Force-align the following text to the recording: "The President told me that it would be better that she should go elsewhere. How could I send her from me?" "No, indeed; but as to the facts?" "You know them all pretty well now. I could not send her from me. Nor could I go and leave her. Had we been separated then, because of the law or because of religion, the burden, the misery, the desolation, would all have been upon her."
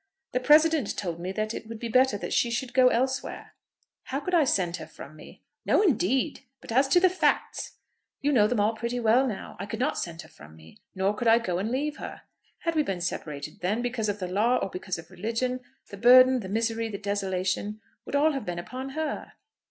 "The 0.31 0.39
President 0.39 0.97
told 0.97 1.19
me 1.19 1.31
that 1.33 1.53
it 1.53 1.67
would 1.67 1.77
be 1.77 1.87
better 1.87 2.17
that 2.17 2.33
she 2.33 2.49
should 2.49 2.73
go 2.73 2.87
elsewhere. 2.87 3.53
How 4.05 4.19
could 4.19 4.33
I 4.33 4.45
send 4.45 4.77
her 4.77 4.87
from 4.87 5.15
me?" 5.15 5.43
"No, 5.63 5.83
indeed; 5.83 6.39
but 6.59 6.71
as 6.71 6.87
to 6.87 6.99
the 6.99 7.07
facts?" 7.07 7.73
"You 8.19 8.31
know 8.31 8.47
them 8.47 8.59
all 8.59 8.73
pretty 8.73 8.99
well 8.99 9.27
now. 9.27 9.55
I 9.59 9.67
could 9.67 9.79
not 9.79 9.99
send 9.99 10.23
her 10.23 10.27
from 10.27 10.55
me. 10.55 10.79
Nor 10.95 11.13
could 11.13 11.27
I 11.27 11.37
go 11.37 11.59
and 11.59 11.69
leave 11.69 11.97
her. 11.97 12.23
Had 12.61 12.73
we 12.73 12.81
been 12.81 12.99
separated 12.99 13.59
then, 13.59 13.83
because 13.83 14.09
of 14.09 14.17
the 14.17 14.25
law 14.27 14.57
or 14.57 14.71
because 14.71 14.97
of 14.97 15.11
religion, 15.11 15.59
the 15.91 15.97
burden, 15.97 16.39
the 16.39 16.49
misery, 16.49 16.89
the 16.89 16.97
desolation, 16.97 17.79
would 18.03 18.15
all 18.15 18.31
have 18.31 18.43
been 18.43 18.57
upon 18.57 18.89
her." 18.97 19.33